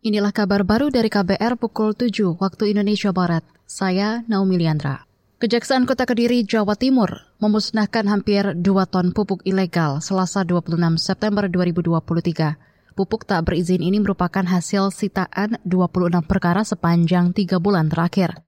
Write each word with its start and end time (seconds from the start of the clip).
Inilah 0.00 0.32
kabar 0.32 0.64
baru 0.64 0.88
dari 0.88 1.12
KBR 1.12 1.60
pukul 1.60 1.92
7 1.92 2.40
waktu 2.40 2.72
Indonesia 2.72 3.12
Barat. 3.12 3.44
Saya 3.68 4.24
Naomi 4.32 4.56
Liandra. 4.56 5.04
Kejaksaan 5.44 5.84
Kota 5.84 6.08
Kediri, 6.08 6.40
Jawa 6.40 6.72
Timur 6.72 7.28
memusnahkan 7.36 8.08
hampir 8.08 8.56
2 8.56 8.64
ton 8.88 9.12
pupuk 9.12 9.44
ilegal 9.44 10.00
selasa 10.00 10.40
26 10.40 10.96
September 10.96 11.52
2023. 11.52 12.96
Pupuk 12.96 13.28
tak 13.28 13.44
berizin 13.44 13.84
ini 13.84 14.00
merupakan 14.00 14.40
hasil 14.40 14.88
sitaan 14.88 15.60
26 15.68 16.24
perkara 16.24 16.64
sepanjang 16.64 17.36
3 17.36 17.60
bulan 17.60 17.92
terakhir. 17.92 18.40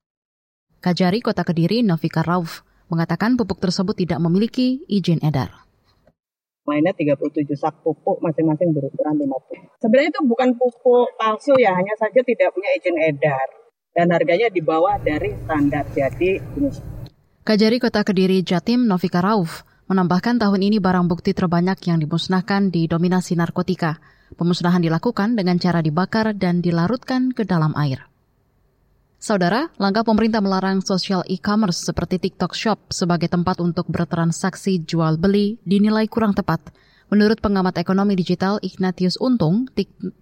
Kajari 0.80 1.21
Kota 1.21 1.45
Kediri, 1.45 1.84
Novika 1.84 2.25
Rauf, 2.25 2.64
mengatakan 2.89 3.37
pupuk 3.37 3.61
tersebut 3.61 3.93
tidak 3.93 4.25
memiliki 4.25 4.89
izin 4.89 5.21
edar 5.21 5.61
mainnya 6.62 6.94
37 6.94 7.42
sak 7.58 7.82
pupuk 7.82 8.22
masing-masing 8.22 8.70
berukuran 8.70 9.18
50. 9.18 9.82
Sebenarnya 9.82 10.11
itu 10.14 10.22
bukan 10.22 10.48
pupuk 10.54 11.08
palsu 11.18 11.58
ya, 11.58 11.74
hanya 11.74 11.94
saja 11.98 12.20
tidak 12.22 12.54
punya 12.54 12.70
izin 12.79 12.96
edar 13.02 13.46
dan 13.93 14.08
harganya 14.14 14.48
di 14.48 14.62
bawah 14.62 14.96
dari 15.03 15.34
standar. 15.44 15.84
Jadi 15.93 16.39
Kajari 17.43 17.79
Kota 17.82 18.06
Kediri 18.06 18.40
Jatim 18.46 18.86
Novika 18.86 19.18
Rauf 19.18 19.67
menambahkan 19.90 20.39
tahun 20.39 20.62
ini 20.62 20.79
barang 20.79 21.11
bukti 21.11 21.34
terbanyak 21.34 21.82
yang 21.90 21.98
dimusnahkan 21.98 22.70
di 22.70 22.86
dominasi 22.86 23.34
narkotika. 23.34 23.98
Pemusnahan 24.32 24.81
dilakukan 24.81 25.36
dengan 25.36 25.61
cara 25.61 25.84
dibakar 25.84 26.32
dan 26.39 26.64
dilarutkan 26.64 27.36
ke 27.36 27.44
dalam 27.44 27.76
air. 27.76 28.11
Saudara, 29.22 29.71
langkah 29.79 30.03
pemerintah 30.03 30.43
melarang 30.43 30.82
sosial 30.82 31.22
e-commerce 31.31 31.86
seperti 31.86 32.19
TikTok 32.19 32.58
Shop 32.58 32.91
sebagai 32.91 33.31
tempat 33.31 33.62
untuk 33.62 33.86
bertransaksi 33.86 34.83
jual 34.83 35.14
beli 35.14 35.62
dinilai 35.62 36.11
kurang 36.11 36.34
tepat. 36.34 36.75
Menurut 37.06 37.39
pengamat 37.39 37.78
ekonomi 37.78 38.19
digital 38.19 38.58
Ignatius 38.67 39.14
Untung, 39.22 39.70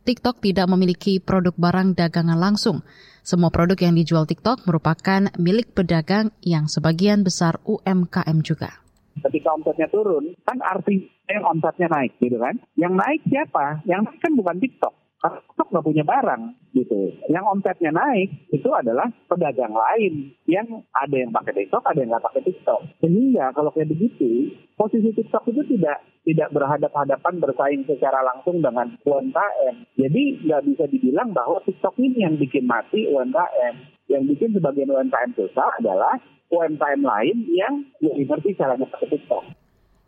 TikTok 0.04 0.45
tidak 0.45 0.68
memiliki 0.68 1.16
produk 1.16 1.56
barang 1.56 1.96
dagangan 1.96 2.36
langsung. 2.36 2.84
Semua 3.24 3.48
produk 3.48 3.80
yang 3.80 3.96
dijual 3.96 4.28
TikTok 4.28 4.68
merupakan 4.68 5.32
milik 5.40 5.73
pedagang 5.73 6.28
yang 6.45 6.68
sebagian 6.68 7.24
besar 7.24 7.56
UMKM 7.65 8.45
juga 8.45 8.84
ketika 9.21 9.52
omsetnya 9.52 9.88
turun, 9.93 10.32
kan 10.48 10.56
artinya 10.65 11.45
omsetnya 11.52 11.88
naik 11.93 12.16
gitu 12.18 12.40
kan. 12.40 12.56
Yang 12.74 12.95
naik 12.96 13.21
siapa? 13.28 13.84
Yang 13.84 14.01
naik 14.09 14.21
kan 14.24 14.32
bukan 14.32 14.56
TikTok. 14.56 14.95
Karena 15.21 15.37
TikTok 15.45 15.68
nggak 15.68 15.85
punya 15.85 16.04
barang 16.09 16.43
gitu. 16.73 17.13
Yang 17.29 17.45
omsetnya 17.52 17.93
naik 17.93 18.32
itu 18.57 18.68
adalah 18.73 19.13
pedagang 19.29 19.77
lain 19.77 20.32
yang 20.49 20.65
ada 20.96 21.12
yang 21.12 21.29
pakai 21.29 21.52
TikTok, 21.60 21.85
ada 21.85 22.01
yang 22.01 22.09
nggak 22.16 22.24
pakai 22.24 22.43
TikTok. 22.49 22.80
Sehingga 23.04 23.52
kalau 23.52 23.68
kayak 23.77 23.93
begitu, 23.93 24.57
posisi 24.80 25.12
TikTok 25.12 25.45
itu 25.52 25.77
tidak 25.77 26.01
tidak 26.24 26.49
berhadap-hadapan 26.57 27.35
bersaing 27.37 27.85
secara 27.85 28.24
langsung 28.24 28.65
dengan 28.65 28.96
UMKM. 29.04 29.74
Jadi 30.01 30.23
nggak 30.49 30.62
bisa 30.73 30.85
dibilang 30.88 31.37
bahwa 31.37 31.60
TikTok 31.68 32.01
ini 32.01 32.24
yang 32.24 32.40
bikin 32.40 32.65
mati 32.65 33.05
UMKM. 33.05 34.09
Yang 34.09 34.23
bikin 34.37 34.57
sebagian 34.57 34.88
UMKM 34.88 35.37
susah 35.37 35.68
adalah 35.84 36.16
UMKM 36.49 37.05
lain 37.05 37.37
yang 37.52 37.84
lebih 38.01 38.24
ngerti 38.24 38.57
caranya 38.57 38.88
pakai 38.88 39.21
TikTok. 39.21 39.45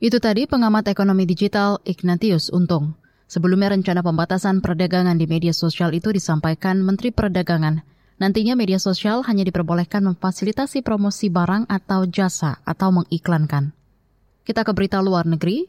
Itu 0.02 0.18
tadi 0.18 0.48
pengamat 0.48 0.88
ekonomi 0.88 1.28
digital 1.28 1.78
Ignatius 1.84 2.48
Untung. 2.48 3.01
Sebelumnya 3.32 3.72
rencana 3.72 4.04
pembatasan 4.04 4.60
perdagangan 4.60 5.16
di 5.16 5.24
media 5.24 5.56
sosial 5.56 5.96
itu 5.96 6.12
disampaikan 6.12 6.84
Menteri 6.84 7.16
Perdagangan. 7.16 7.80
Nantinya 8.20 8.52
media 8.52 8.76
sosial 8.76 9.24
hanya 9.24 9.40
diperbolehkan 9.48 10.04
memfasilitasi 10.04 10.84
promosi 10.84 11.32
barang 11.32 11.64
atau 11.64 12.04
jasa 12.04 12.60
atau 12.60 12.92
mengiklankan. 12.92 13.72
Kita 14.44 14.68
ke 14.68 14.76
berita 14.76 15.00
luar 15.00 15.24
negeri. 15.24 15.64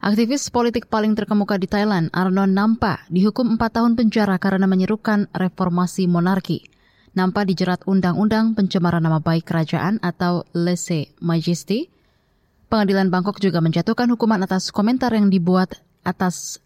Aktivis 0.00 0.48
politik 0.48 0.88
paling 0.88 1.12
terkemuka 1.12 1.60
di 1.60 1.68
Thailand, 1.68 2.08
Arnon 2.16 2.48
Nampa, 2.48 3.04
dihukum 3.12 3.60
4 3.60 3.60
tahun 3.60 3.92
penjara 3.92 4.40
karena 4.40 4.64
menyerukan 4.64 5.28
reformasi 5.36 6.08
monarki. 6.08 6.64
Nampa 7.12 7.44
dijerat 7.44 7.84
Undang-Undang 7.84 8.56
Pencemaran 8.56 9.04
Nama 9.04 9.20
Baik 9.20 9.52
Kerajaan 9.52 10.00
atau 10.00 10.48
Lese 10.56 11.12
Majesty. 11.20 11.92
Pengadilan 12.72 13.12
Bangkok 13.12 13.36
juga 13.36 13.60
menjatuhkan 13.60 14.08
hukuman 14.08 14.40
atas 14.40 14.72
komentar 14.72 15.12
yang 15.12 15.28
dibuat 15.28 15.76
atas 16.08 16.56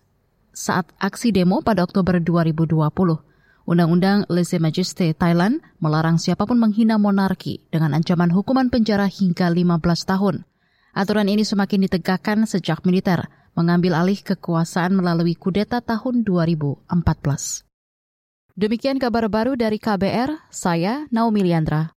saat 0.56 0.89
aksi 0.97 1.37
demo 1.37 1.61
pada 1.61 1.84
Oktober 1.84 2.17
2020. 2.17 2.89
Undang-Undang 3.69 4.25
Lese 4.33 4.56
Majesté 4.56 5.12
Thailand 5.12 5.61
melarang 5.84 6.17
siapa 6.17 6.49
pun 6.49 6.56
menghina 6.56 6.97
monarki 6.97 7.61
dengan 7.69 7.93
ancaman 7.93 8.33
hukuman 8.33 8.72
penjara 8.72 9.05
hingga 9.05 9.53
15 9.53 9.77
tahun. 10.09 10.49
Aturan 10.97 11.28
ini 11.28 11.44
semakin 11.44 11.84
ditegakkan 11.84 12.49
sejak 12.49 12.89
militer 12.89 13.28
mengambil 13.53 14.00
alih 14.00 14.17
kekuasaan 14.25 14.97
melalui 14.97 15.37
kudeta 15.37 15.84
tahun 15.84 16.25
2014. 16.25 16.88
Demikian 18.56 18.97
kabar 18.97 19.28
baru 19.28 19.53
dari 19.53 19.77
KBR, 19.77 20.49
saya 20.49 21.05
Naomi 21.12 21.44
Liandra. 21.44 21.93